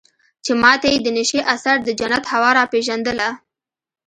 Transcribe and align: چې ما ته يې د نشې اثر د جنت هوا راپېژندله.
چې 0.45 0.51
ما 0.61 0.73
ته 0.81 0.87
يې 0.93 0.97
د 1.01 1.07
نشې 1.17 1.41
اثر 1.53 1.75
د 1.83 1.89
جنت 1.99 2.23
هوا 2.33 2.49
راپېژندله. 2.59 3.29